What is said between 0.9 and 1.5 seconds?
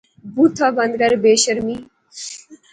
کر، بے